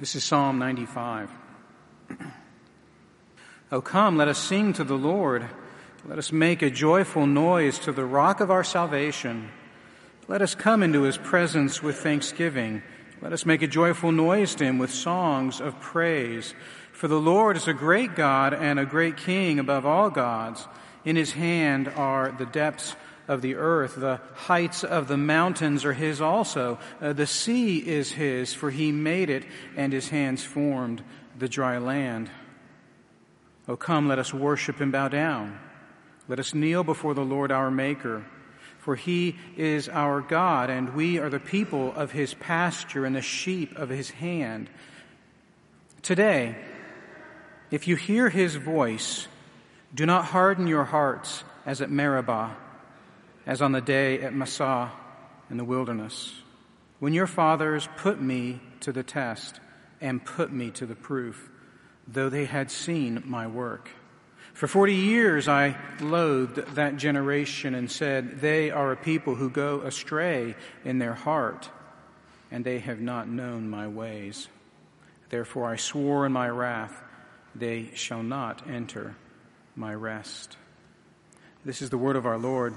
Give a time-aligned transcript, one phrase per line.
[0.00, 1.30] This is Psalm 95.
[3.70, 5.46] oh, come, let us sing to the Lord.
[6.06, 9.50] Let us make a joyful noise to the rock of our salvation.
[10.26, 12.80] Let us come into his presence with thanksgiving.
[13.20, 16.54] Let us make a joyful noise to him with songs of praise.
[16.92, 20.66] For the Lord is a great God and a great King above all gods.
[21.04, 22.96] In his hand are the depths
[23.30, 23.94] of the earth.
[23.94, 26.78] The heights of the mountains are his also.
[27.00, 31.02] Uh, the sea is his, for he made it, and his hands formed
[31.38, 32.28] the dry land.
[33.68, 35.60] Oh, come, let us worship and bow down.
[36.26, 38.24] Let us kneel before the Lord our Maker.
[38.78, 43.22] For he is our God, and we are the people of his pasture and the
[43.22, 44.68] sheep of his hand.
[46.02, 46.56] Today,
[47.70, 49.28] if you hear his voice,
[49.94, 52.56] do not harden your hearts as at Meribah,
[53.46, 54.92] as on the day at Massah
[55.50, 56.34] in the wilderness,
[56.98, 59.60] when your fathers put me to the test
[60.00, 61.50] and put me to the proof,
[62.06, 63.90] though they had seen my work.
[64.52, 69.80] For 40 years I loathed that generation and said, They are a people who go
[69.82, 71.70] astray in their heart,
[72.50, 74.48] and they have not known my ways.
[75.30, 77.02] Therefore I swore in my wrath,
[77.54, 79.16] They shall not enter
[79.76, 80.56] my rest.
[81.64, 82.74] This is the word of our Lord.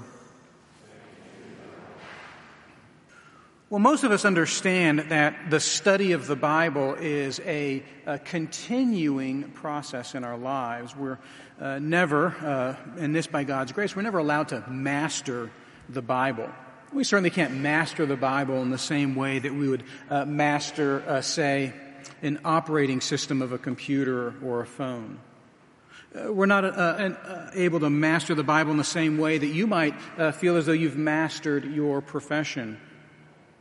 [3.74, 9.50] Well, most of us understand that the study of the Bible is a, a continuing
[9.50, 10.94] process in our lives.
[10.94, 11.18] We're
[11.60, 15.50] uh, never, uh, and this by God's grace, we're never allowed to master
[15.88, 16.48] the Bible.
[16.92, 21.02] We certainly can't master the Bible in the same way that we would uh, master,
[21.08, 21.72] uh, say,
[22.22, 25.18] an operating system of a computer or a phone.
[26.14, 29.66] Uh, we're not uh, able to master the Bible in the same way that you
[29.66, 30.00] might
[30.34, 32.78] feel as though you've mastered your profession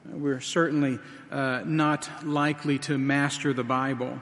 [0.06, 1.00] we're certainly
[1.32, 4.20] uh, not likely to master the Bible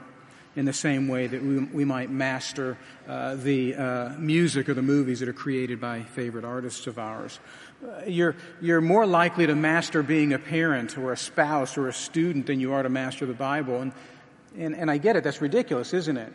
[0.54, 2.76] in the same way that we, we might master
[3.08, 7.40] uh, the uh, music or the movies that are created by favorite artists of ours.
[7.82, 11.92] Uh, you're, you're more likely to master being a parent or a spouse or a
[11.92, 13.80] student than you are to master the Bible.
[13.80, 13.92] And,
[14.58, 16.32] and, and I get it, that's ridiculous, isn't it?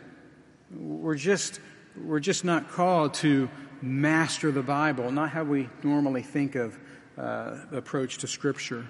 [0.74, 1.60] We're just,
[1.96, 3.48] we're just not called to
[3.80, 6.76] master the Bible, not how we normally think of
[7.16, 8.84] uh, approach to Scripture.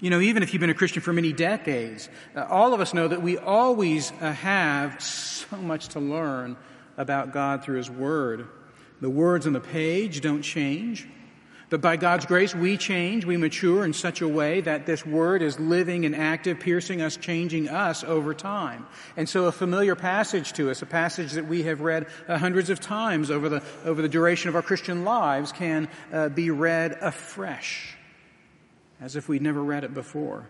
[0.00, 2.92] You know, even if you've been a Christian for many decades, uh, all of us
[2.92, 6.56] know that we always uh, have so much to learn
[6.98, 8.46] about God through His Word.
[9.00, 11.08] The words on the page don't change.
[11.68, 15.42] But by God's grace, we change, we mature in such a way that this word
[15.42, 18.86] is living and active, piercing us, changing us over time.
[19.16, 22.70] And so a familiar passage to us, a passage that we have read uh, hundreds
[22.70, 26.92] of times over the, over the duration of our Christian lives can uh, be read
[27.00, 27.95] afresh
[29.00, 30.48] as if we'd never read it before.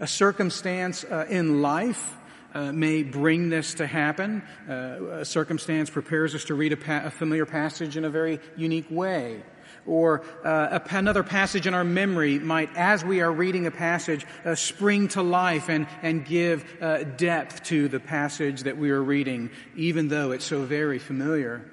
[0.00, 2.16] A circumstance uh, in life
[2.54, 4.42] uh, may bring this to happen.
[4.68, 8.40] Uh, a circumstance prepares us to read a, pa- a, familiar passage in a very
[8.56, 9.42] unique way.
[9.86, 14.26] Or uh, a, another passage in our memory might, as we are reading a passage,
[14.44, 19.02] uh, spring to life and, and give uh, depth to the passage that we are
[19.02, 21.64] reading, even though it's so very familiar.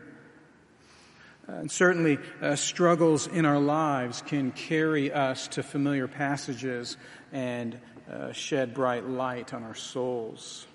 [1.49, 6.95] Uh, and certainly, uh, struggles in our lives can carry us to familiar passages
[7.31, 7.79] and
[8.11, 10.67] uh, shed bright light on our souls.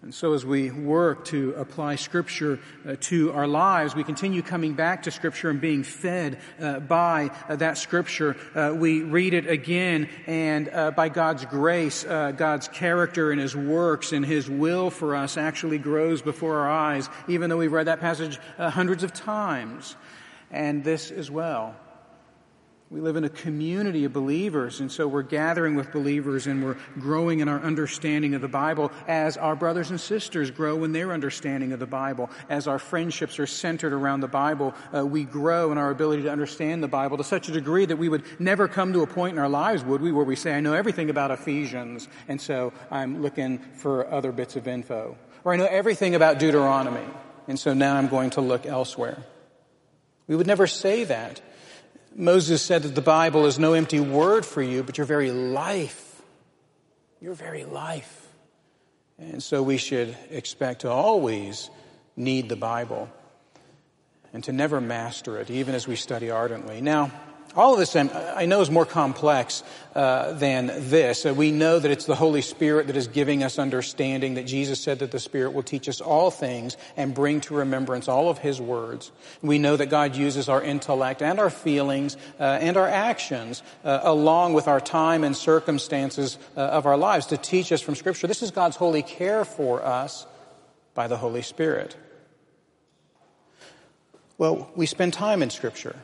[0.00, 4.74] And so, as we work to apply Scripture uh, to our lives, we continue coming
[4.74, 8.36] back to Scripture and being fed uh, by uh, that Scripture.
[8.54, 13.56] Uh, we read it again, and uh, by God's grace, uh, God's character and His
[13.56, 17.88] works and His will for us actually grows before our eyes, even though we've read
[17.88, 19.96] that passage hundreds of times.
[20.52, 21.74] And this as well.
[22.90, 26.78] We live in a community of believers, and so we're gathering with believers and we're
[26.98, 31.12] growing in our understanding of the Bible as our brothers and sisters grow in their
[31.12, 32.30] understanding of the Bible.
[32.48, 36.32] As our friendships are centered around the Bible, uh, we grow in our ability to
[36.32, 39.34] understand the Bible to such a degree that we would never come to a point
[39.34, 42.72] in our lives, would we, where we say, I know everything about Ephesians, and so
[42.90, 45.18] I'm looking for other bits of info.
[45.44, 47.04] Or I know everything about Deuteronomy,
[47.48, 49.22] and so now I'm going to look elsewhere.
[50.26, 51.42] We would never say that.
[52.18, 56.20] Moses said that the Bible is no empty word for you, but your very life.
[57.20, 58.26] Your very life.
[59.20, 61.70] And so we should expect to always
[62.16, 63.08] need the Bible
[64.32, 66.80] and to never master it, even as we study ardently.
[66.80, 67.12] Now,
[67.56, 69.62] all of this I know is more complex
[69.94, 71.26] uh, than this.
[71.26, 74.80] Uh, we know that it's the Holy Spirit that is giving us understanding, that Jesus
[74.80, 78.38] said that the Spirit will teach us all things and bring to remembrance all of
[78.38, 79.10] His words.
[79.42, 84.00] We know that God uses our intellect and our feelings uh, and our actions uh,
[84.02, 88.26] along with our time and circumstances uh, of our lives to teach us from Scripture.
[88.26, 90.26] This is God's holy care for us
[90.94, 91.96] by the Holy Spirit.
[94.36, 95.96] Well, we spend time in Scripture.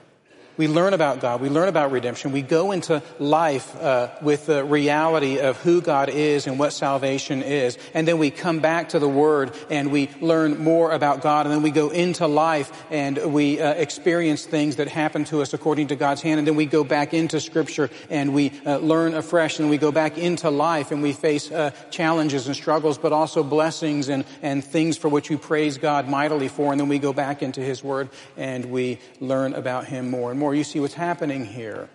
[0.57, 1.41] We learn about God.
[1.41, 2.31] We learn about redemption.
[2.31, 7.43] We go into life uh, with the reality of who God is and what salvation
[7.43, 7.77] is.
[7.93, 11.47] And then we come back to the Word and we learn more about God.
[11.47, 15.55] And then we go into life and we uh, experience things that happen to us
[15.55, 16.39] according to God's hand.
[16.39, 19.59] And then we go back into Scripture and we uh, learn afresh.
[19.59, 23.43] And we go back into life and we face uh, challenges and struggles, but also
[23.43, 26.71] blessings and, and things for which we praise God mightily for.
[26.71, 30.39] And then we go back into His Word and we learn about Him more and
[30.39, 31.89] more more, you see what's happening here.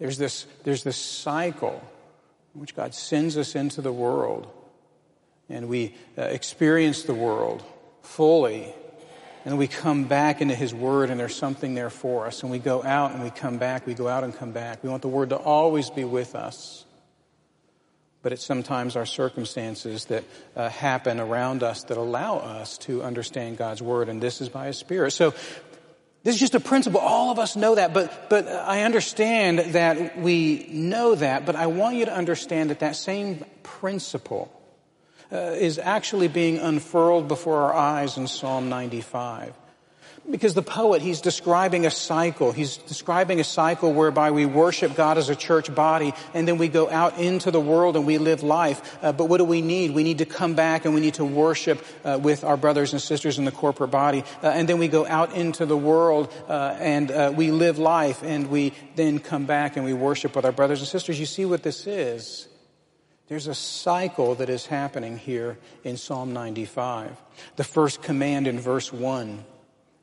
[0.00, 1.80] There's this, there's this cycle
[2.52, 4.52] in which God sends us into the world
[5.48, 7.62] and we uh, experience the world
[8.02, 8.74] fully.
[9.44, 12.42] And we come back into His Word and there's something there for us.
[12.42, 13.86] And we go out and we come back.
[13.86, 14.82] We go out and come back.
[14.82, 16.84] We want the Word to always be with us.
[18.22, 20.24] But it's sometimes our circumstances that
[20.56, 24.08] uh, happen around us that allow us to understand God's Word.
[24.08, 25.12] And this is by His Spirit.
[25.12, 25.34] So
[26.24, 27.00] this is just a principle.
[27.00, 31.66] All of us know that, but, but I understand that we know that, but I
[31.66, 34.50] want you to understand that that same principle
[35.30, 39.52] uh, is actually being unfurled before our eyes in Psalm 95.
[40.30, 42.50] Because the poet, he's describing a cycle.
[42.50, 46.68] He's describing a cycle whereby we worship God as a church body and then we
[46.68, 48.98] go out into the world and we live life.
[49.02, 49.90] Uh, but what do we need?
[49.90, 53.02] We need to come back and we need to worship uh, with our brothers and
[53.02, 54.24] sisters in the corporate body.
[54.42, 58.22] Uh, and then we go out into the world uh, and uh, we live life
[58.22, 61.20] and we then come back and we worship with our brothers and sisters.
[61.20, 62.48] You see what this is?
[63.28, 67.14] There's a cycle that is happening here in Psalm 95.
[67.56, 69.44] The first command in verse 1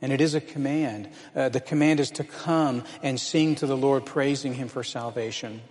[0.01, 1.09] and it is a command.
[1.35, 5.61] Uh, the command is to come and sing to the Lord, praising Him for salvation.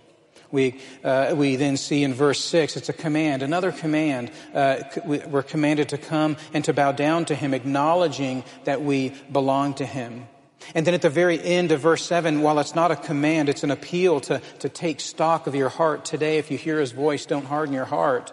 [0.51, 4.31] We, uh, we then see in verse 6, it's a command, another command.
[4.53, 9.75] Uh, we're commanded to come and to bow down to Him, acknowledging that we belong
[9.75, 10.27] to Him.
[10.75, 13.63] And then at the very end of verse 7, while it's not a command, it's
[13.63, 16.37] an appeal to, to take stock of your heart today.
[16.37, 18.31] If you hear His voice, don't harden your heart.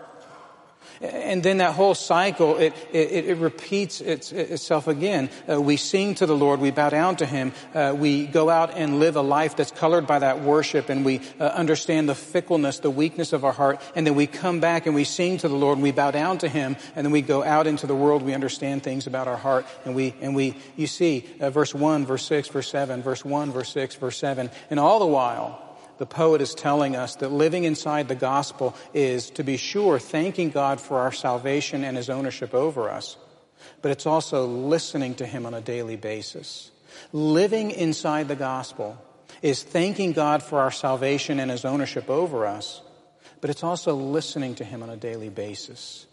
[1.01, 5.31] And then that whole cycle, it, it, it repeats its, itself again.
[5.49, 8.77] Uh, we sing to the Lord, we bow down to Him, uh, we go out
[8.77, 12.81] and live a life that's colored by that worship, and we uh, understand the fickleness,
[12.81, 15.55] the weakness of our heart, and then we come back and we sing to the
[15.55, 18.23] Lord, and we bow down to Him, and then we go out into the world,
[18.23, 22.07] we understand things about our heart, and we, and we, you see, uh, verse 1,
[22.07, 25.68] verse 6, verse 7, verse 1, verse 6, verse 7, and all the while,
[25.99, 30.51] the poet is telling us that living inside the gospel is, to be sure, thanking
[30.51, 33.17] God for our salvation and his ownership over us,
[33.83, 36.71] but it's also listening to him on a daily basis.
[37.13, 38.97] Living inside the gospel
[39.43, 42.81] is thanking God for our salvation and his ownership over us,
[43.41, 46.07] but it's also listening to him on a daily basis.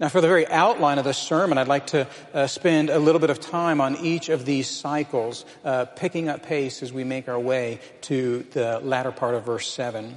[0.00, 3.20] Now, for the very outline of this sermon, I'd like to uh, spend a little
[3.20, 7.28] bit of time on each of these cycles, uh, picking up pace as we make
[7.28, 10.16] our way to the latter part of verse 7.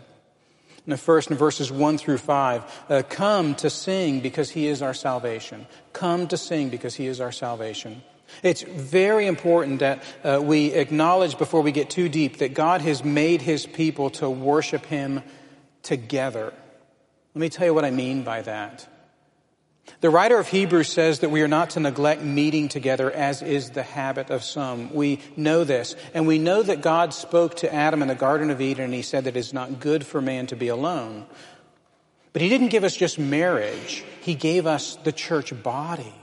[0.88, 4.94] The first, in verses 1 through 5, uh, come to sing because he is our
[4.94, 5.68] salvation.
[5.92, 8.04] Come to sing because he is our salvation.
[8.42, 13.04] It's very important that uh, we acknowledge before we get too deep that God has
[13.04, 15.24] made his people to worship him
[15.82, 16.54] together.
[17.36, 18.88] Let me tell you what I mean by that.
[20.00, 23.72] The writer of Hebrews says that we are not to neglect meeting together as is
[23.72, 24.94] the habit of some.
[24.94, 25.96] We know this.
[26.14, 29.02] And we know that God spoke to Adam in the Garden of Eden and he
[29.02, 31.26] said that it's not good for man to be alone.
[32.34, 34.04] But he didn't give us just marriage.
[34.22, 36.14] He gave us the church body.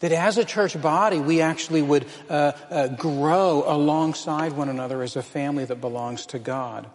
[0.00, 5.16] That as a church body, we actually would uh, uh, grow alongside one another as
[5.16, 6.86] a family that belongs to God.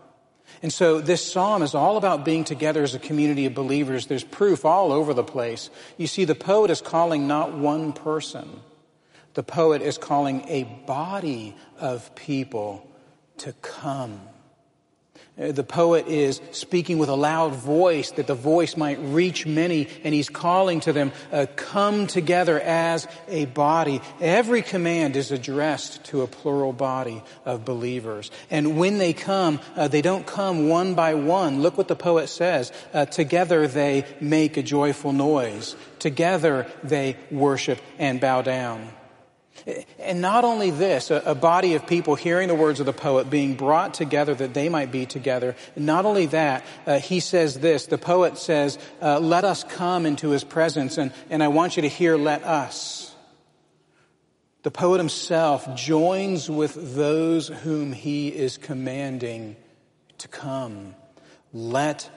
[0.62, 4.08] And so this psalm is all about being together as a community of believers.
[4.08, 5.70] There's proof all over the place.
[5.98, 8.62] You see, the poet is calling not one person.
[9.36, 12.86] The poet is calling a body of people
[13.38, 14.20] to come
[15.40, 20.14] the poet is speaking with a loud voice that the voice might reach many, and
[20.14, 24.02] he's calling to them, uh, come together as a body.
[24.20, 28.32] Every command is addressed to a plural body of believers.
[28.52, 31.62] And when they come, uh, they don't come one by one.
[31.62, 32.74] Look what the poet says.
[32.94, 35.76] Uh, together they make a joyful noise.
[36.00, 38.99] Together they worship and bow down.
[40.00, 43.56] And not only this, a, body of people hearing the words of the poet being
[43.56, 45.56] brought together that they might be together.
[45.76, 50.30] Not only that, uh, he says this, the poet says, uh, let us come into
[50.30, 50.98] his presence.
[50.98, 53.16] And, and I want you to hear, let us.
[54.64, 59.56] The poet himself joins with those whom he is commanding
[60.18, 60.96] to come.
[61.54, 62.10] Let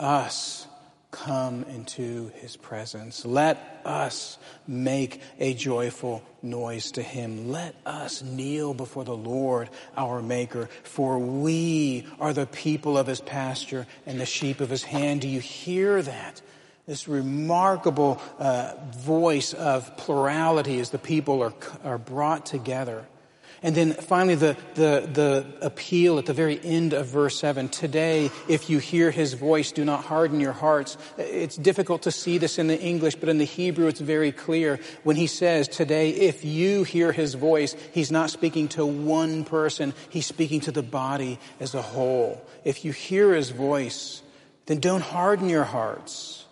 [0.00, 0.66] us
[1.14, 3.24] come into his presence.
[3.24, 7.52] Let us make a joyful noise to him.
[7.52, 13.20] Let us kneel before the Lord our Maker, for we are the people of his
[13.20, 15.20] pasture and the sheep of his hand.
[15.20, 16.42] Do you hear that?
[16.86, 21.54] This remarkable uh, voice of plurality as the people are,
[21.84, 23.06] are brought together.
[23.64, 27.70] And then finally, the, the, the appeal at the very end of verse 7.
[27.70, 30.98] Today, if you hear his voice, do not harden your hearts.
[31.16, 34.80] It's difficult to see this in the English, but in the Hebrew, it's very clear.
[35.02, 39.94] When he says, today, if you hear his voice, he's not speaking to one person,
[40.10, 42.46] he's speaking to the body as a whole.
[42.64, 44.20] If you hear his voice,
[44.66, 46.44] then don't harden your hearts.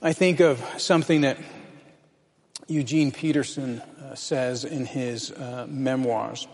[0.00, 1.36] I think of something that
[2.68, 3.82] Eugene Peterson
[4.18, 6.46] says in his uh, memoirs.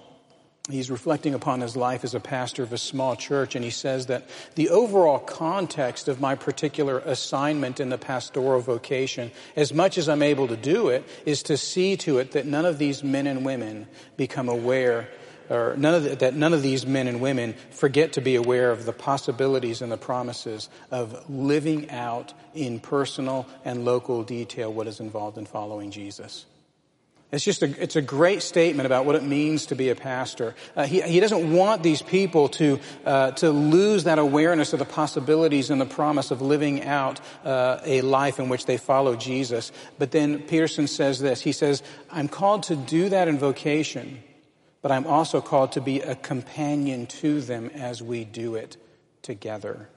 [0.70, 4.06] He's reflecting upon his life as a pastor of a small church, and he says
[4.06, 10.10] that the overall context of my particular assignment in the pastoral vocation, as much as
[10.10, 13.26] I'm able to do it, is to see to it that none of these men
[13.26, 13.86] and women
[14.18, 15.08] become aware
[15.50, 18.70] or none of the, that none of these men and women forget to be aware
[18.70, 24.86] of the possibilities and the promises of living out in personal and local detail what
[24.86, 26.44] is involved in following Jesus.
[27.30, 30.54] It's just a, it's a great statement about what it means to be a pastor.
[30.74, 34.86] Uh, he, he doesn't want these people to, uh, to lose that awareness of the
[34.86, 39.72] possibilities and the promise of living out uh, a life in which they follow Jesus.
[39.98, 41.42] But then Peterson says this.
[41.42, 44.22] He says, I'm called to do that in vocation,
[44.80, 48.78] but I'm also called to be a companion to them as we do it
[49.20, 49.90] together.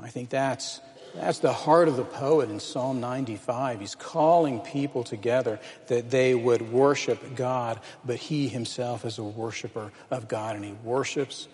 [0.00, 0.80] I think that's
[1.14, 3.80] that's the heart of the poet in Psalm 95.
[3.80, 9.92] He's calling people together that they would worship God, but he himself is a worshiper
[10.10, 11.48] of God and he worships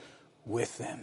[0.47, 1.01] with them.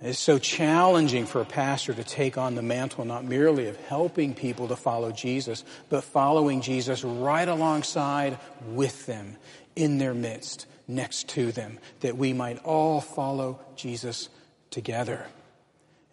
[0.00, 4.34] It's so challenging for a pastor to take on the mantle not merely of helping
[4.34, 9.36] people to follow Jesus, but following Jesus right alongside with them,
[9.76, 14.28] in their midst, next to them, that we might all follow Jesus
[14.70, 15.26] together.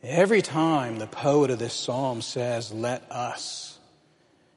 [0.01, 3.77] Every time the poet of this psalm says, let us,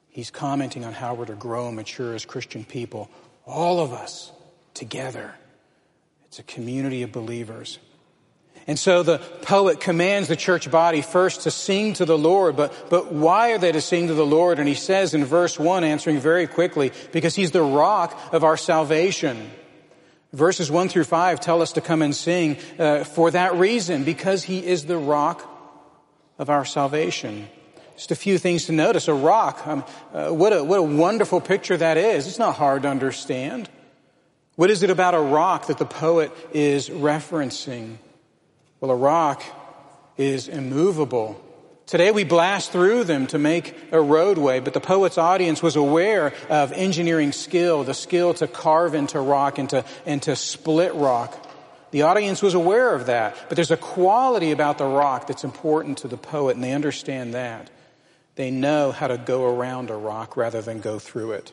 [0.09, 3.09] he's commenting on how we're to grow and mature as Christian people,
[3.45, 4.31] all of us
[4.73, 5.35] together.
[6.27, 7.77] It's a community of believers.
[8.67, 12.89] And so the poet commands the church body first to sing to the Lord, but,
[12.89, 14.59] but why are they to sing to the Lord?
[14.59, 18.55] And he says in verse one, answering very quickly, because he's the rock of our
[18.55, 19.51] salvation.
[20.33, 24.43] Verses 1 through 5 tell us to come and sing uh, for that reason, because
[24.43, 25.47] he is the rock
[26.39, 27.47] of our salvation.
[27.95, 29.07] Just a few things to notice.
[29.07, 32.27] A rock, um, uh, what, a, what a wonderful picture that is.
[32.27, 33.69] It's not hard to understand.
[34.55, 37.97] What is it about a rock that the poet is referencing?
[38.79, 39.43] Well, a rock
[40.17, 41.39] is immovable.
[41.85, 46.33] Today we blast through them to make a roadway, but the poet's audience was aware
[46.49, 51.37] of engineering skill, the skill to carve into rock and to, and to split rock.
[51.91, 55.99] The audience was aware of that, but there's a quality about the rock that's important
[55.99, 57.69] to the poet, and they understand that.
[58.35, 61.51] They know how to go around a rock rather than go through it.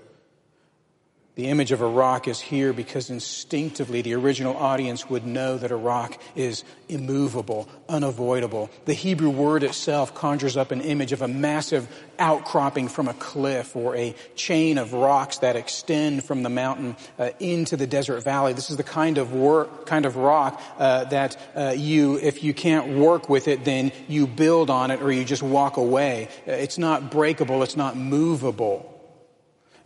[1.37, 5.71] The image of a rock is here because instinctively the original audience would know that
[5.71, 8.69] a rock is immovable, unavoidable.
[8.85, 13.77] The Hebrew word itself conjures up an image of a massive outcropping from a cliff
[13.77, 18.53] or a chain of rocks that extend from the mountain uh, into the desert valley.
[18.53, 22.53] This is the kind of work, kind of rock uh, that uh, you, if you
[22.53, 26.29] can't work with it, then you build on it or you just walk away.
[26.47, 27.63] Uh, it's not breakable.
[27.63, 28.90] It's not movable.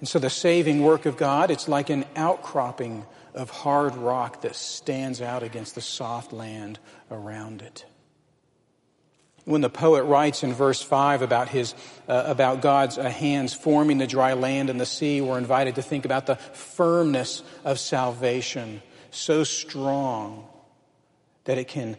[0.00, 4.54] And so the saving work of God, it's like an outcropping of hard rock that
[4.54, 6.78] stands out against the soft land
[7.10, 7.84] around it.
[9.44, 11.74] When the poet writes in verse 5 about his,
[12.08, 15.82] uh, about God's uh, hands forming the dry land and the sea, we're invited to
[15.82, 20.46] think about the firmness of salvation, so strong
[21.44, 21.96] that it can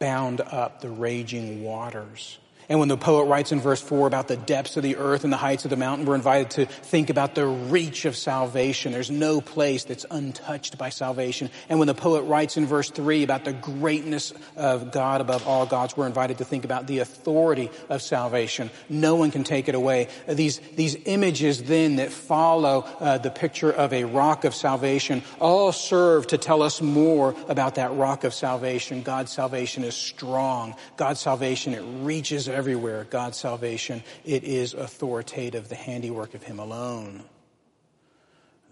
[0.00, 2.38] bound up the raging waters.
[2.68, 5.32] And when the poet writes in verse 4 about the depths of the earth and
[5.32, 8.92] the heights of the mountain, we're invited to think about the reach of salvation.
[8.92, 11.50] There's no place that's untouched by salvation.
[11.68, 15.66] And when the poet writes in verse 3 about the greatness of God above all
[15.66, 18.70] gods, we're invited to think about the authority of salvation.
[18.88, 20.08] No one can take it away.
[20.28, 25.72] These, these images then that follow uh, the picture of a rock of salvation all
[25.72, 29.02] serve to tell us more about that rock of salvation.
[29.02, 30.74] God's salvation is strong.
[30.96, 33.06] God's salvation, it reaches everywhere.
[33.10, 37.22] God's salvation, it is authoritative, the handiwork of Him alone.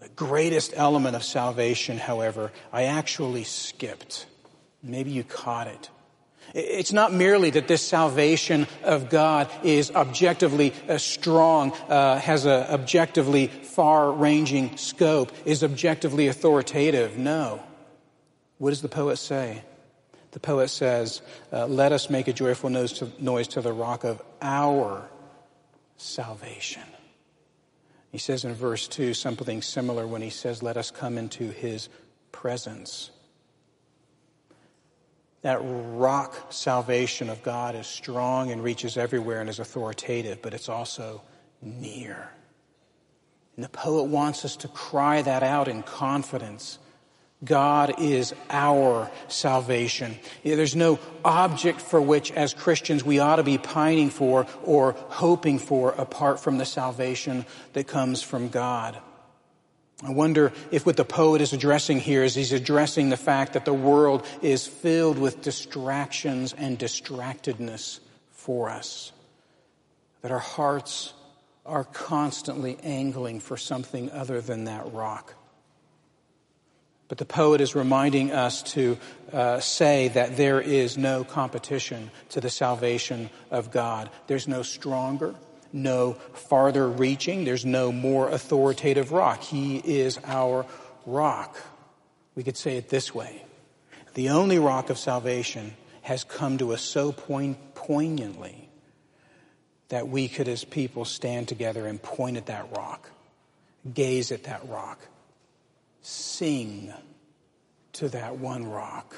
[0.01, 4.25] The greatest element of salvation, however, I actually skipped.
[4.83, 5.89] Maybe you caught it.
[6.53, 12.67] It's not merely that this salvation of God is objectively uh, strong, uh, has an
[12.69, 17.17] objectively far-ranging scope, is objectively authoritative.
[17.17, 17.63] No.
[18.57, 19.63] What does the poet say?
[20.35, 21.21] The poet says,
[21.53, 25.09] uh, Let us make a joyful noise to, noise to the rock of our
[25.95, 26.83] salvation.
[28.11, 31.87] He says in verse 2 something similar when he says, Let us come into his
[32.33, 33.11] presence.
[35.41, 40.67] That rock salvation of God is strong and reaches everywhere and is authoritative, but it's
[40.67, 41.21] also
[41.61, 42.29] near.
[43.55, 46.77] And the poet wants us to cry that out in confidence
[47.43, 50.17] God is our salvation.
[50.43, 55.59] There's no object for which, as Christians, we ought to be pining for or hoping
[55.59, 58.97] for apart from the salvation that comes from God.
[60.03, 63.65] I wonder if what the poet is addressing here is he's addressing the fact that
[63.65, 67.99] the world is filled with distractions and distractedness
[68.31, 69.11] for us.
[70.21, 71.13] That our hearts
[71.65, 75.33] are constantly angling for something other than that rock.
[77.07, 78.97] But the poet is reminding us to
[79.31, 84.09] uh, say that there is no competition to the salvation of God.
[84.27, 85.35] There's no stronger,
[85.71, 89.43] no farther reaching, there's no more authoritative rock.
[89.43, 90.65] He is our
[91.05, 91.57] rock.
[92.33, 93.43] We could say it this way
[94.15, 98.69] The only rock of salvation has come to us so poignantly
[99.89, 103.11] that we could, as people, stand together and point at that rock,
[103.93, 104.99] gaze at that rock
[106.05, 106.93] sing
[107.93, 109.15] to that one rock.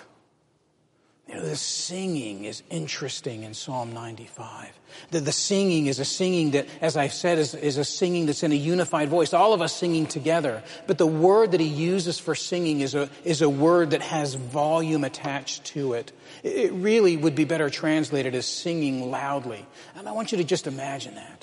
[1.28, 4.70] You know, the singing is interesting in Psalm 95.
[5.12, 8.44] The, the singing is a singing that, as I've said, is, is a singing that's
[8.44, 10.64] in a unified voice, all of us singing together.
[10.86, 14.36] But the word that he uses for singing is a, is a word that has
[14.36, 16.14] volume attached to it.
[16.44, 19.66] It really would be better translated as singing loudly.
[19.98, 21.37] And I want you to just imagine that.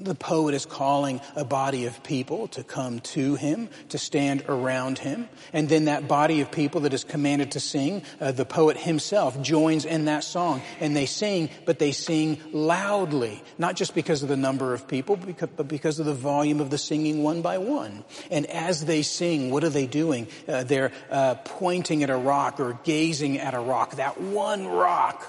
[0.00, 4.98] The poet is calling a body of people to come to him, to stand around
[4.98, 5.28] him.
[5.52, 9.40] And then that body of people that is commanded to sing, uh, the poet himself
[9.40, 10.62] joins in that song.
[10.80, 13.42] And they sing, but they sing loudly.
[13.56, 16.78] Not just because of the number of people, but because of the volume of the
[16.78, 18.04] singing one by one.
[18.32, 20.26] And as they sing, what are they doing?
[20.48, 23.96] Uh, they're uh, pointing at a rock or gazing at a rock.
[23.96, 25.22] That one rock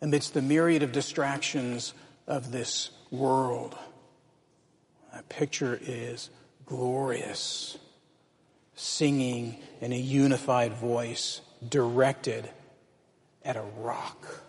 [0.00, 1.94] amidst the myriad of distractions
[2.26, 3.76] of this world.
[5.12, 6.30] That picture is
[6.66, 7.78] glorious,
[8.74, 12.48] singing in a unified voice directed
[13.44, 14.42] at a rock.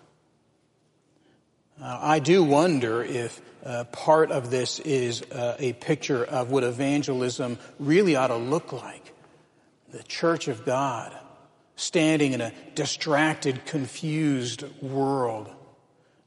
[1.81, 6.63] Uh, I do wonder if uh, part of this is uh, a picture of what
[6.63, 9.13] evangelism really ought to look like.
[9.91, 11.11] The church of God
[11.75, 15.49] standing in a distracted, confused world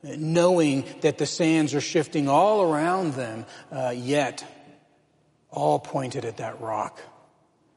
[0.04, 4.44] knowing that the sands are shifting all around them, uh, yet
[5.50, 7.00] all pointed at that rock,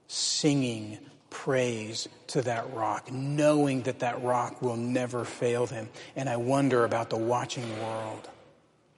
[0.08, 0.98] singing
[1.30, 5.90] praise to that rock, knowing that that rock will never fail them.
[6.16, 8.30] And I wonder about the watching world.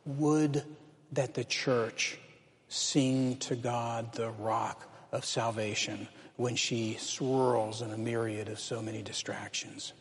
[0.06, 0.63] Would
[1.12, 2.18] that the church
[2.68, 8.82] sing to God the rock of salvation when she swirls in a myriad of so
[8.82, 9.94] many distractions?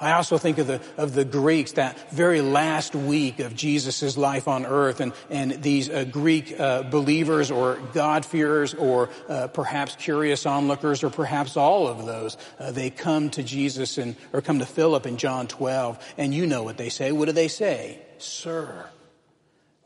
[0.00, 4.46] I also think of the, of the Greeks, that very last week of Jesus' life
[4.46, 10.46] on earth, and, and these uh, Greek uh, believers or God-fearers or uh, perhaps curious
[10.46, 12.36] onlookers or perhaps all of those.
[12.58, 16.46] Uh, they come to Jesus and, or come to Philip in John 12, and you
[16.46, 17.10] know what they say.
[17.10, 18.00] What do they say?
[18.18, 18.86] Sir,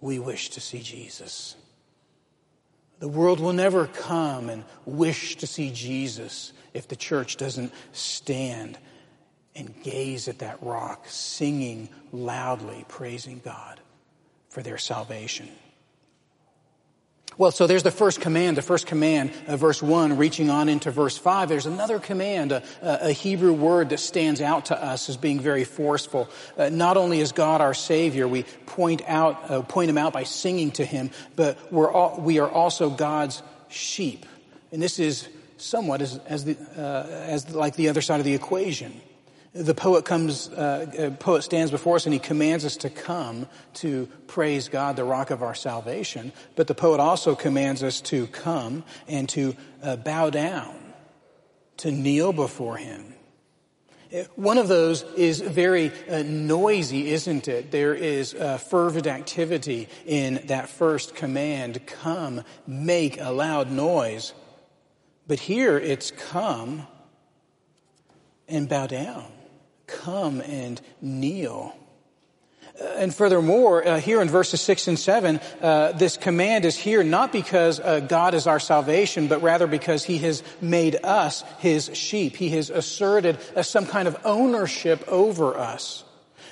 [0.01, 1.57] we wish to see Jesus.
[2.99, 8.79] The world will never come and wish to see Jesus if the church doesn't stand
[9.55, 13.81] and gaze at that rock, singing loudly, praising God
[14.49, 15.49] for their salvation.
[17.38, 20.91] Well, so there's the first command, the first command, uh, verse 1, reaching on into
[20.91, 21.49] verse 5.
[21.49, 25.65] There's another command, a, a Hebrew word that stands out to us as being very
[25.65, 26.29] forceful.
[26.59, 30.25] Uh, not only is God our Savior, we point out, uh, point Him out by
[30.25, 34.27] singing to Him, but we're all, we are also God's sheep.
[34.71, 38.35] And this is somewhat as, as, the, uh, as like the other side of the
[38.35, 39.01] equation.
[39.55, 43.47] The poet comes, uh, uh, poet stands before us and he commands us to come
[43.75, 46.33] to praise God, the rock of our salvation.
[46.57, 50.75] But the poet also commands us to come and to uh, bow down,
[51.79, 53.12] to kneel before him.
[54.11, 57.71] Uh, one of those is very uh, noisy, isn't it?
[57.71, 64.33] There is uh, fervent activity in that first command, come, make a loud noise.
[65.27, 66.87] But here it's come
[68.49, 69.31] and bow down
[69.87, 71.77] come and kneel.
[72.81, 77.31] And furthermore, uh, here in verses 6 and 7, uh, this command is here not
[77.31, 82.35] because uh, God is our salvation, but rather because He has made us His sheep.
[82.35, 86.05] He has asserted uh, some kind of ownership over us.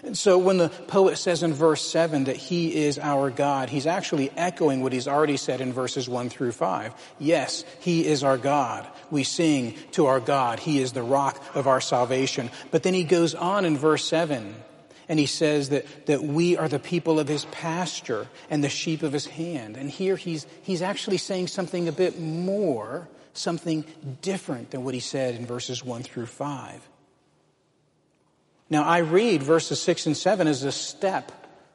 [0.03, 3.87] And so when the poet says in verse 7 that he is our God, he's
[3.87, 6.95] actually echoing what he's already said in verses 1 through 5.
[7.19, 8.87] Yes, he is our God.
[9.11, 10.59] We sing to our God.
[10.59, 12.51] He is the rock of our salvation.
[12.71, 14.55] But then he goes on in verse 7
[15.11, 19.03] and he says that, that we are the people of his pasture and the sheep
[19.03, 19.77] of his hand.
[19.77, 23.85] And here he's, he's actually saying something a bit more, something
[24.23, 26.89] different than what he said in verses 1 through 5.
[28.70, 31.33] Now, I read verses 6 and 7 as a step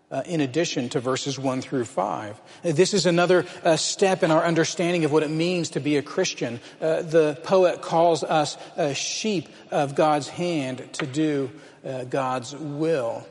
[0.10, 2.39] uh, in addition to verses 1 through 5.
[2.63, 6.01] This is another uh, step in our understanding of what it means to be a
[6.01, 6.62] Christian.
[6.79, 11.51] Uh, the poet calls us a sheep of God's hand to do
[11.86, 13.27] uh, God's will.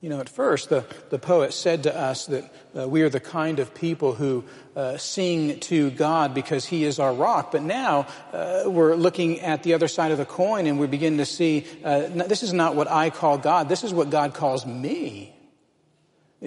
[0.00, 3.18] You know, at first, the, the poet said to us that uh, we are the
[3.18, 4.44] kind of people who
[4.76, 7.50] uh, sing to God because He is our rock.
[7.50, 11.18] But now uh, we're looking at the other side of the coin and we begin
[11.18, 14.64] to see uh, this is not what I call God, this is what God calls
[14.64, 15.34] me.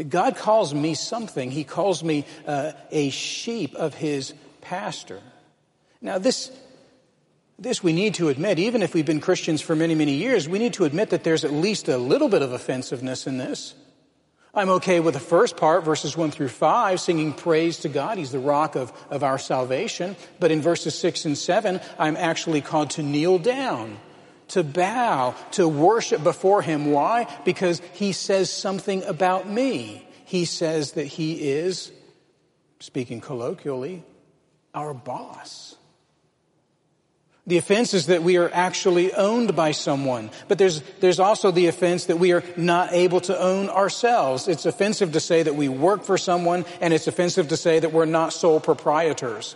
[0.08, 1.52] God calls me something.
[1.52, 5.22] He calls me uh, a sheep of His pasture.
[6.00, 6.50] Now, this
[7.62, 10.58] this we need to admit, even if we've been Christians for many, many years, we
[10.58, 13.76] need to admit that there's at least a little bit of offensiveness in this.
[14.54, 18.18] I'm okay with the first part, verses 1 through 5, singing praise to God.
[18.18, 20.18] He's the rock of, of our salvation.
[20.40, 23.98] But in verses 6 and 7, I'm actually called to kneel down,
[24.50, 26.92] to bow, to worship before Him.
[26.92, 27.28] Why?
[27.46, 30.06] Because He says something about me.
[30.26, 31.92] He says that He is,
[32.80, 34.04] speaking colloquially,
[34.74, 35.78] our boss.
[37.48, 40.30] The offense is that we are actually owned by someone.
[40.48, 44.48] But there's, there's also the offense that we are not able to own ourselves.
[44.48, 47.92] It's offensive to say that we work for someone, and it's offensive to say that
[47.92, 49.56] we're not sole proprietors.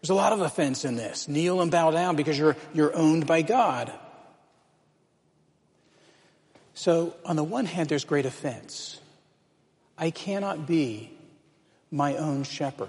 [0.00, 1.26] There's a lot of offense in this.
[1.26, 3.92] Kneel and bow down because you're, you're owned by God.
[6.74, 9.00] So, on the one hand, there's great offense.
[9.98, 11.10] I cannot be
[11.90, 12.88] my own shepherd.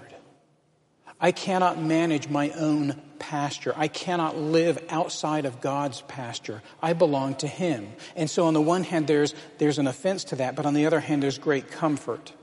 [1.20, 3.72] I cannot manage my own pasture.
[3.74, 6.62] I cannot live outside of God's pasture.
[6.82, 7.88] I belong to Him.
[8.16, 10.84] And so on the one hand, there's, there's an offense to that, but on the
[10.84, 12.34] other hand, there's great comfort.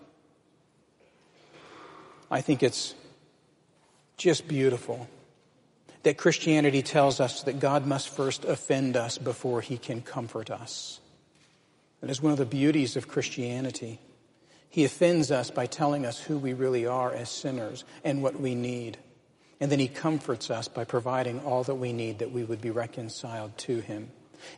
[2.32, 2.96] I think it's
[4.18, 5.08] just beautiful
[6.02, 11.00] that Christianity tells us that God must first offend us before He can comfort us.
[12.00, 14.00] That is one of the beauties of Christianity.
[14.68, 18.56] He offends us by telling us who we really are as sinners and what we
[18.56, 18.98] need.
[19.62, 22.72] And then he comforts us by providing all that we need that we would be
[22.72, 24.10] reconciled to him.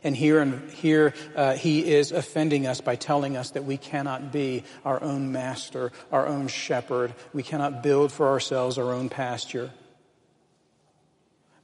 [0.02, 4.32] And here, and here uh, he is offending us by telling us that we cannot
[4.32, 7.14] be our own master, our own shepherd.
[7.34, 9.70] We cannot build for ourselves our own pasture.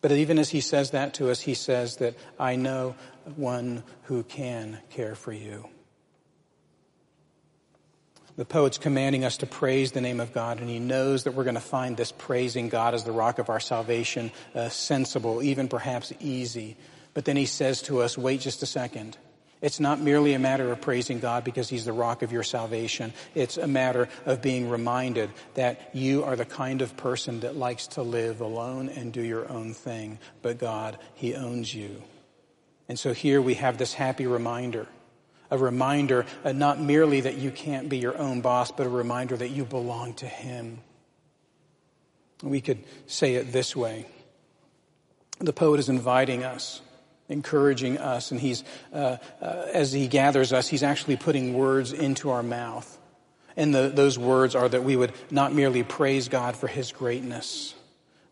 [0.03, 2.94] But even as he says that to us, he says that I know
[3.37, 5.66] one who can care for you.
[8.37, 11.45] The poet's commanding us to praise the name of God, and he knows that we're
[11.45, 15.69] going to find this praising God as the rock of our salvation uh, sensible, even
[15.69, 16.77] perhaps easy.
[17.12, 19.16] But then he says to us, wait just a second.
[19.61, 23.12] It's not merely a matter of praising God because He's the rock of your salvation.
[23.35, 27.88] It's a matter of being reminded that you are the kind of person that likes
[27.88, 30.19] to live alone and do your own thing.
[30.40, 32.03] But God, He owns you.
[32.88, 34.88] And so here we have this happy reminder
[35.51, 39.37] a reminder uh, not merely that you can't be your own boss, but a reminder
[39.37, 40.79] that you belong to Him.
[42.43, 44.07] We could say it this way
[45.41, 46.83] the poet is inviting us,
[47.29, 52.31] encouraging us, and he's, uh, uh, as he gathers us, he's actually putting words into
[52.31, 52.99] our mouth.
[53.57, 57.75] And the, those words are that we would not merely praise God for his greatness,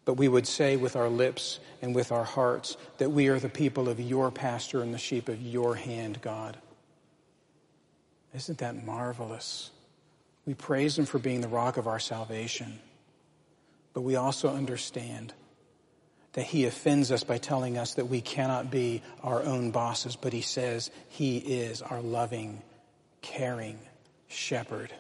[0.05, 3.49] but we would say with our lips and with our hearts that we are the
[3.49, 6.59] people of your pasture and the sheep of your hand, God.
[8.35, 9.71] Isn't that marvelous?
[10.47, 12.79] We praise him for being the rock of our salvation,
[13.93, 15.33] but we also understand
[16.35, 20.33] that he offends us by telling us that we cannot be our own bosses, but
[20.33, 22.63] he says he is our loving,
[23.23, 23.79] caring
[24.29, 24.93] shepherd.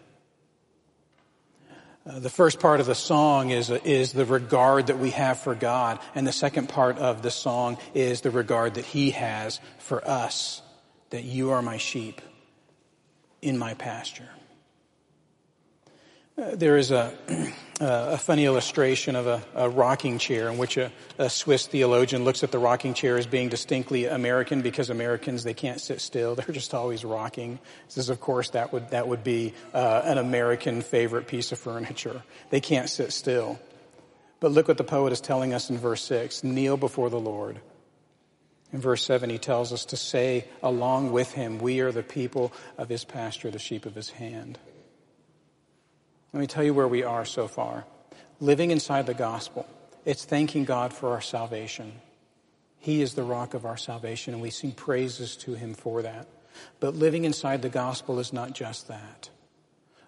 [2.07, 5.55] Uh, the first part of the song is, is the regard that we have for
[5.55, 10.03] God, and the second part of the song is the regard that He has for
[10.09, 10.63] us,
[11.11, 12.23] that you are my sheep
[13.43, 14.29] in my pasture.
[16.39, 17.13] Uh, there is a,
[17.81, 22.23] uh, a funny illustration of a, a rocking chair in which a, a, Swiss theologian
[22.23, 26.35] looks at the rocking chair as being distinctly American because Americans, they can't sit still.
[26.37, 27.59] They're just always rocking.
[27.89, 32.23] Says, of course, that would, that would be uh, an American favorite piece of furniture.
[32.51, 33.59] They can't sit still.
[34.39, 37.61] But look what the poet is telling us in verse 6 kneel before the Lord.
[38.73, 42.53] In verse 7, he tells us to say along with him, We are the people
[42.77, 44.59] of his pasture, the sheep of his hand.
[46.33, 47.85] Let me tell you where we are so far.
[48.41, 49.67] Living inside the gospel,
[50.05, 51.93] it's thanking God for our salvation.
[52.79, 56.29] He is the rock of our salvation, and we sing praises to him for that.
[56.81, 59.31] But living inside the gospel is not just that.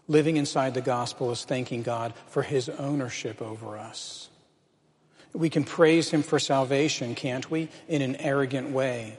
[0.09, 4.30] Living inside the gospel is thanking God for his ownership over us.
[5.33, 7.69] We can praise him for salvation, can't we?
[7.89, 9.19] In an arrogant way.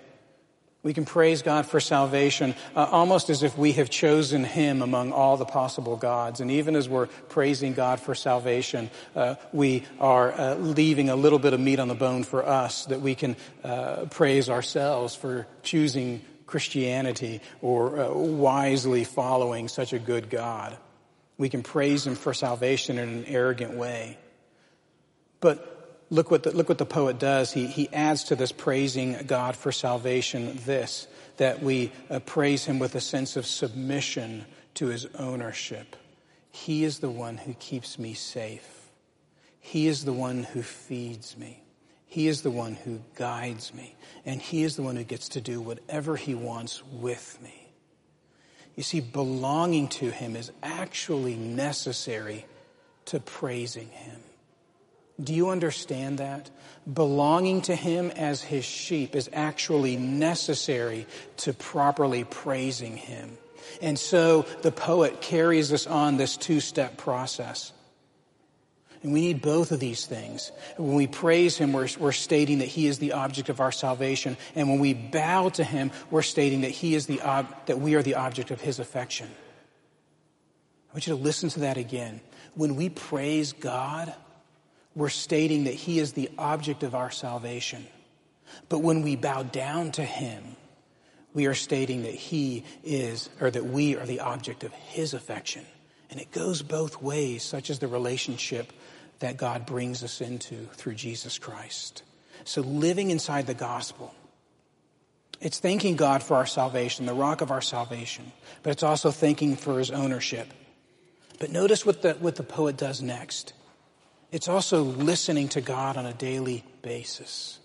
[0.83, 5.11] We can praise God for salvation uh, almost as if we have chosen Him among
[5.11, 6.39] all the possible gods.
[6.39, 11.37] And even as we're praising God for salvation, uh, we are uh, leaving a little
[11.37, 15.45] bit of meat on the bone for us that we can uh, praise ourselves for
[15.61, 20.75] choosing Christianity or uh, wisely following such a good God.
[21.37, 24.17] We can praise Him for salvation in an arrogant way.
[25.41, 25.80] But
[26.11, 27.53] Look what the, look what the poet does.
[27.53, 32.79] He, he adds to this praising God for salvation this, that we uh, praise him
[32.79, 35.95] with a sense of submission to his ownership.
[36.51, 38.89] He is the one who keeps me safe.
[39.61, 41.63] He is the one who feeds me.
[42.07, 43.95] He is the one who guides me.
[44.25, 47.69] And he is the one who gets to do whatever he wants with me.
[48.75, 52.45] You see, belonging to him is actually necessary
[53.05, 54.19] to praising him.
[55.21, 56.49] Do you understand that?
[56.91, 61.05] Belonging to Him as His sheep is actually necessary
[61.37, 63.37] to properly praising Him.
[63.81, 67.71] And so the poet carries us on this two step process.
[69.03, 70.51] And we need both of these things.
[70.77, 74.37] When we praise Him, we're, we're, stating that He is the object of our salvation.
[74.55, 77.95] And when we bow to Him, we're stating that He is the, ob- that we
[77.95, 79.27] are the object of His affection.
[80.89, 82.21] I want you to listen to that again.
[82.53, 84.13] When we praise God,
[84.95, 87.85] we're stating that He is the object of our salvation.
[88.69, 90.55] But when we bow down to Him,
[91.33, 95.65] we are stating that He is, or that we are the object of His affection.
[96.09, 98.73] And it goes both ways, such as the relationship
[99.19, 102.03] that God brings us into through Jesus Christ.
[102.43, 104.13] So living inside the gospel,
[105.39, 109.55] it's thanking God for our salvation, the rock of our salvation, but it's also thanking
[109.55, 110.47] for his ownership.
[111.39, 113.53] But notice what the, what the poet does next.
[114.31, 117.59] It's also listening to God on a daily basis.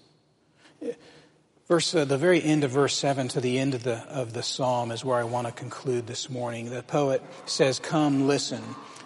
[1.69, 4.43] Verse, uh, the very end of verse 7 to the end of the, of the
[4.43, 6.71] psalm is where I want to conclude this morning.
[6.71, 8.63] The poet says, Come listen,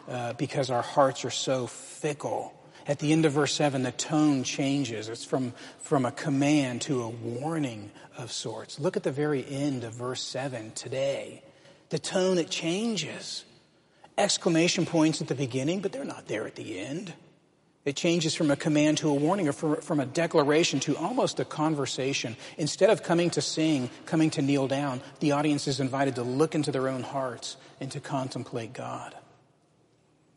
[0.09, 2.55] uh, because our hearts are so fickle.
[2.87, 5.11] At the end of verse 7, the tone changes.
[5.11, 8.81] It's from, from a command to a warning of sorts.
[8.81, 11.43] Look at the very end of verse 7 today.
[11.91, 13.45] The tone, it changes.
[14.17, 17.13] Exclamation points at the beginning, but they're not there at the end.
[17.85, 21.47] It changes from a command to a warning or from a declaration to almost a
[21.47, 22.37] conversation.
[22.59, 26.55] Instead of coming to sing, coming to kneel down, the audience is invited to look
[26.55, 29.15] into their own hearts and to contemplate God.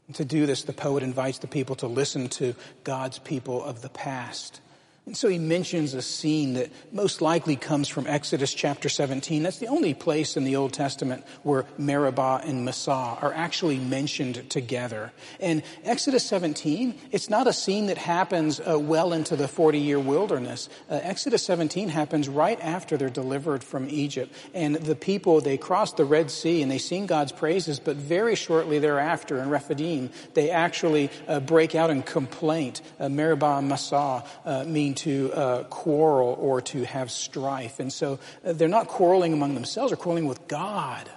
[0.08, 3.82] And to do this, the poet invites the people to listen to God's people of
[3.82, 4.62] the past
[5.06, 9.44] and so he mentions a scene that most likely comes from Exodus chapter 17.
[9.44, 14.50] That's the only place in the Old Testament where Meribah and Massah are actually mentioned
[14.50, 15.12] together.
[15.42, 20.00] And Exodus 17, it's not a scene that happens uh, well into the 40 year
[20.00, 20.70] wilderness.
[20.90, 24.34] Uh, Exodus 17 happens right after they're delivered from Egypt.
[24.54, 28.36] And the people, they cross the Red Sea and they sing God's praises, but very
[28.36, 32.82] shortly thereafter in Rephidim, they actually uh, break out in complaint.
[33.02, 34.64] Uh, Meribah and Massah uh,
[34.96, 37.80] to uh, quarrel or to have strife.
[37.80, 41.10] And so uh, they're not quarreling among themselves, they're quarreling with God.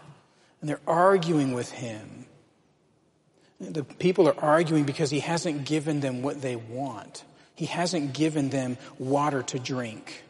[0.61, 2.27] And they're arguing with Him.
[3.61, 7.25] The people are arguing because he hasn't given them what they want.
[7.55, 10.23] He hasn't given them water to drink.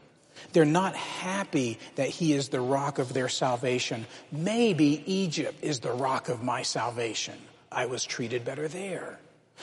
[0.53, 4.07] They're not happy that he is the rock of their salvation.
[4.31, 7.35] Maybe Egypt is the rock of my salvation.
[7.71, 9.19] I was treated better there.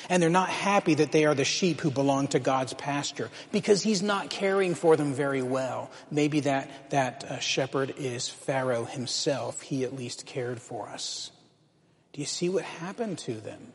[0.10, 3.84] And they're not happy that they are the sheep who belong to God's pasture because
[3.84, 5.92] he's not caring for them very well.
[6.12, 9.62] Maybe that, that uh, shepherd is Pharaoh himself.
[9.62, 11.32] He at least cared for us.
[12.14, 13.74] Do you see what happened to them?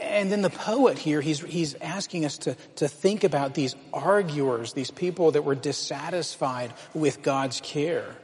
[0.00, 4.72] And then the poet here, he's, he's asking us to, to think about these arguers,
[4.72, 8.16] these people that were dissatisfied with God's care.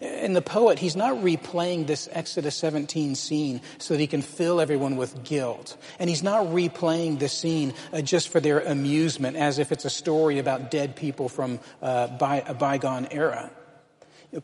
[0.00, 4.60] And the poet, he's not replaying this Exodus 17 scene so that he can fill
[4.60, 5.76] everyone with guilt.
[5.98, 9.90] And he's not replaying the scene uh, just for their amusement as if it's a
[9.90, 12.08] story about dead people from uh,
[12.46, 13.50] a bygone era.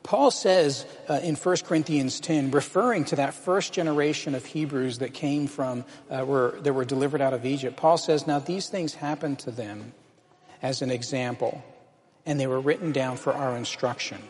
[0.02, 5.12] Paul says uh, in 1 Corinthians 10, referring to that first generation of Hebrews that
[5.12, 8.94] came from, uh, were, that were delivered out of Egypt, Paul says, now these things
[8.94, 9.92] happened to them
[10.62, 11.62] as an example,
[12.24, 14.22] and they were written down for our instruction.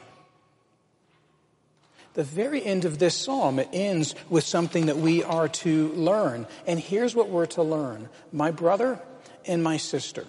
[2.14, 6.46] The very end of this psalm, it ends with something that we are to learn.
[6.66, 8.08] And here's what we're to learn.
[8.32, 9.00] My brother
[9.46, 10.26] and my sister,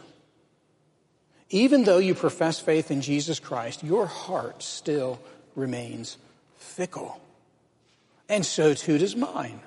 [1.49, 5.19] even though you profess faith in Jesus Christ, your heart still
[5.55, 6.17] remains
[6.57, 7.19] fickle.
[8.29, 9.59] And so too does mine.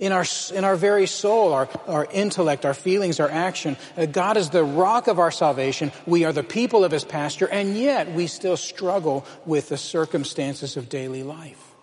[0.00, 4.36] In our, in our very soul, our, our intellect, our feelings, our action, uh, God
[4.36, 5.92] is the rock of our salvation.
[6.06, 10.76] We are the people of His pasture, and yet we still struggle with the circumstances
[10.76, 11.74] of daily life.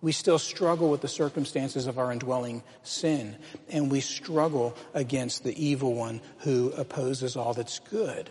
[0.00, 3.36] We still struggle with the circumstances of our indwelling sin,
[3.68, 8.30] and we struggle against the evil one who opposes all that's good.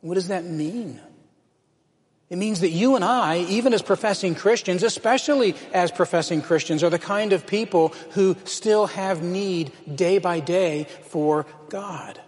[0.00, 1.00] What does that mean?
[2.34, 6.90] It means that you and I, even as professing Christians, especially as professing Christians, are
[6.90, 12.20] the kind of people who still have need day by day for God.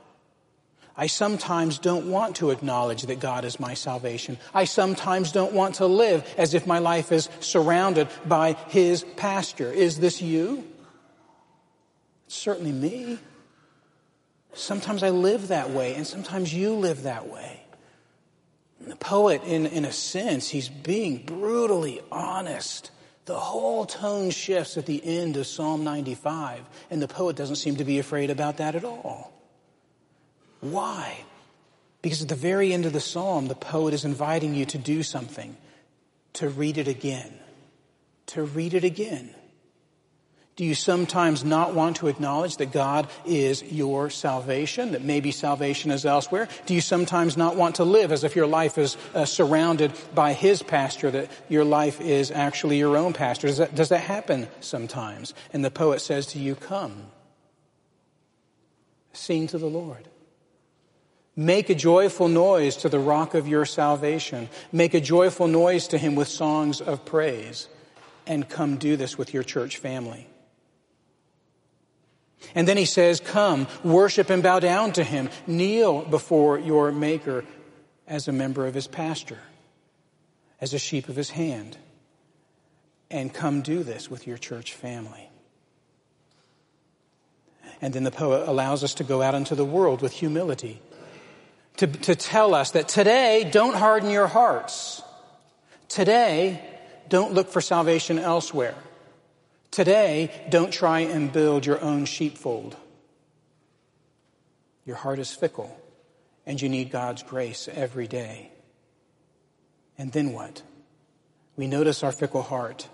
[0.96, 4.38] I sometimes don't want to acknowledge that God is my salvation.
[4.54, 9.72] I sometimes don't want to live as if my life is surrounded by His pasture.
[9.72, 10.62] Is this you?
[12.26, 13.18] It's certainly me.
[14.52, 17.55] Sometimes I live that way, and sometimes you live that way.
[18.86, 22.92] The poet, in, in a sense, he's being brutally honest.
[23.24, 27.76] The whole tone shifts at the end of Psalm 95, and the poet doesn't seem
[27.76, 29.32] to be afraid about that at all.
[30.60, 31.24] Why?
[32.00, 35.02] Because at the very end of the psalm, the poet is inviting you to do
[35.02, 35.56] something,
[36.34, 37.34] to read it again,
[38.26, 39.34] to read it again.
[40.56, 45.90] Do you sometimes not want to acknowledge that God is your salvation, that maybe salvation
[45.90, 46.48] is elsewhere?
[46.64, 50.32] Do you sometimes not want to live as if your life is uh, surrounded by
[50.32, 53.48] His pasture, that your life is actually your own pasture?
[53.48, 55.34] Does that, does that happen sometimes?
[55.52, 57.08] And the poet says to you, come,
[59.12, 60.08] sing to the Lord.
[61.36, 64.48] Make a joyful noise to the rock of your salvation.
[64.72, 67.68] Make a joyful noise to Him with songs of praise.
[68.26, 70.28] And come do this with your church family.
[72.54, 75.30] And then he says, Come, worship and bow down to him.
[75.46, 77.44] Kneel before your Maker
[78.06, 79.40] as a member of his pasture,
[80.60, 81.76] as a sheep of his hand.
[83.10, 85.30] And come do this with your church family.
[87.80, 90.80] And then the poet allows us to go out into the world with humility,
[91.76, 95.02] to, to tell us that today, don't harden your hearts.
[95.88, 96.62] Today,
[97.08, 98.74] don't look for salvation elsewhere.
[99.76, 102.78] Today, don't try and build your own sheepfold.
[104.86, 105.78] Your heart is fickle,
[106.46, 108.52] and you need God's grace every day.
[109.98, 110.62] And then what?
[111.56, 112.88] We notice our fickle heart.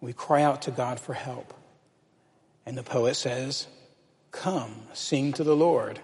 [0.00, 1.54] We cry out to God for help.
[2.66, 3.68] And the poet says,
[4.32, 6.00] Come, sing to the Lord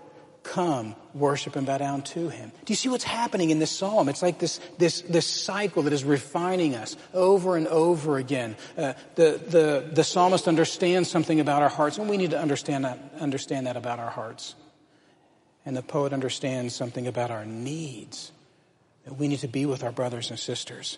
[0.49, 2.51] come worship and bow down to him.
[2.65, 4.09] Do you see what's happening in this psalm?
[4.09, 8.57] It's like this, this, this cycle that is refining us over and over again.
[8.77, 12.85] Uh, the, the, the psalmist understands something about our hearts, and we need to understand
[12.85, 14.55] that, understand that about our hearts.
[15.67, 18.33] And the poet understands something about our needs.
[19.05, 20.97] That we need to be with our brothers and sisters.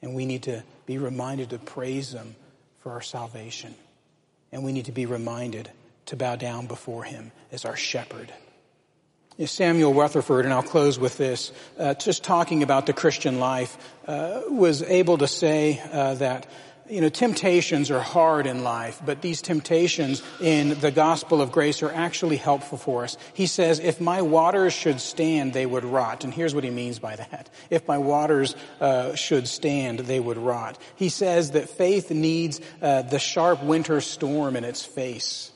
[0.00, 2.36] And we need to be reminded to praise them
[2.80, 3.74] for our salvation.
[4.50, 5.70] And we need to be reminded
[6.06, 8.32] to bow down before him as our shepherd.
[9.46, 14.42] Samuel Rutherford, and I'll close with this, uh, just talking about the Christian life, uh,
[14.48, 16.46] was able to say uh, that
[16.88, 21.82] you know, temptations are hard in life, but these temptations in the gospel of grace
[21.82, 23.16] are actually helpful for us.
[23.32, 26.24] He says, if my waters should stand, they would rot.
[26.24, 27.48] And here's what he means by that.
[27.70, 30.78] If my waters uh, should stand, they would rot.
[30.96, 35.50] He says that faith needs uh, the sharp winter storm in its face.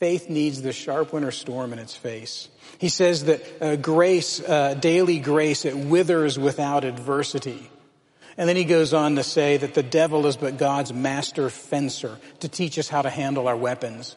[0.00, 2.48] Faith needs the sharp winter storm in its face.
[2.78, 7.70] He says that uh, grace, uh, daily grace, it withers without adversity.
[8.36, 12.18] And then he goes on to say that the devil is but God's master fencer
[12.40, 14.16] to teach us how to handle our weapons.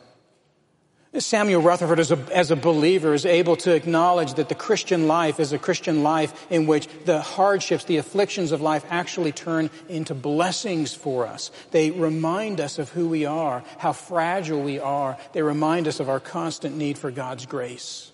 [1.20, 5.40] Samuel Rutherford, as a, as a believer, is able to acknowledge that the Christian life
[5.40, 10.14] is a Christian life in which the hardships, the afflictions of life actually turn into
[10.14, 11.50] blessings for us.
[11.72, 15.18] They remind us of who we are, how fragile we are.
[15.34, 18.12] They remind us of our constant need for God's grace.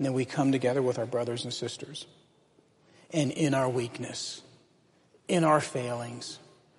[0.00, 2.06] And then we come together with our brothers and sisters.
[3.12, 4.40] And in our weakness,
[5.28, 6.38] in our failings,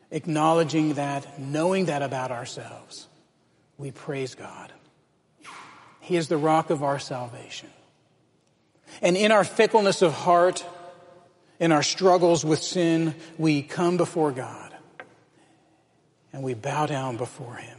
[0.09, 3.07] acknowledging that, knowing that about ourselves,
[3.78, 4.74] we praise God.
[5.99, 7.69] He is the rock of our salvation.
[9.03, 10.65] And in our fickleness of heart,
[11.59, 14.74] in our struggles with sin, we come before God
[16.34, 17.78] and we bow down before Him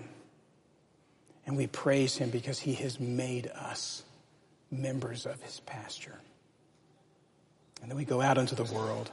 [1.46, 4.04] and we praise Him because He has made us
[4.72, 6.18] members of His pasture.
[7.82, 9.10] And then we go out into the world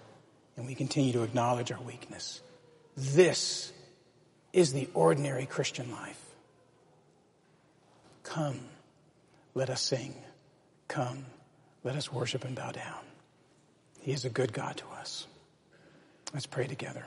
[0.56, 2.42] and we continue to acknowledge our weakness.
[2.96, 3.72] This
[4.54, 6.24] is the ordinary Christian life.
[8.24, 8.60] Come,
[9.54, 10.16] let us sing.
[10.88, 11.26] Come,
[11.84, 13.04] let us worship and bow down.
[14.02, 15.28] He is a good God to us.
[16.34, 17.06] Let's pray together.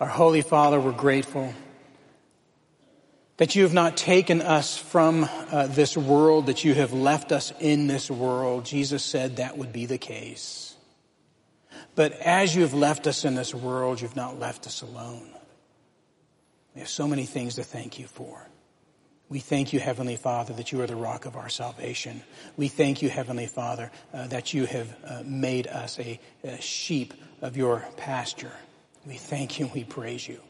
[0.00, 1.52] Our Holy Father, we're grateful
[3.36, 7.52] that you have not taken us from uh, this world, that you have left us
[7.60, 8.64] in this world.
[8.64, 10.76] Jesus said that would be the case.
[11.96, 15.28] But as you've left us in this world, you've not left us alone.
[16.74, 18.48] We have so many things to thank you for.
[19.28, 22.22] We thank you, Heavenly Father, that you are the rock of our salvation.
[22.56, 27.14] We thank you, Heavenly Father, uh, that you have uh, made us a, a sheep
[27.40, 28.52] of your pasture.
[29.06, 30.40] We thank you and we praise you.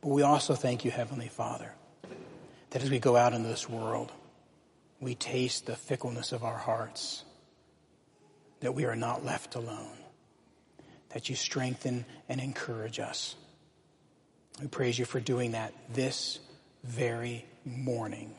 [0.00, 1.72] But we also thank you, Heavenly Father,
[2.70, 4.12] that as we go out into this world,
[5.00, 7.24] we taste the fickleness of our hearts,
[8.60, 9.96] that we are not left alone
[11.16, 13.36] that you strengthen and encourage us.
[14.60, 16.40] We praise you for doing that this
[16.84, 18.34] very morning,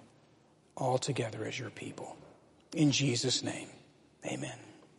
[0.75, 2.15] all together as your people.
[2.75, 3.67] In Jesus' name,
[4.23, 4.66] amen.